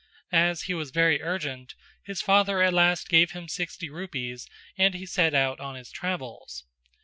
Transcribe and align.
As 0.33 0.63
he 0.63 0.73
was 0.73 0.89
very 0.89 1.21
urgent 1.21 1.75
his 2.01 2.23
father 2.23 2.59
at 2.63 2.73
last 2.73 3.07
gave 3.07 3.33
him 3.33 3.47
sixty 3.47 3.87
rupees 3.87 4.47
and 4.75 4.95
he 4.95 5.05
set 5.05 5.35
out 5.35 5.59
on 5.59 5.75
his 5.75 5.91
travels. 5.91 6.63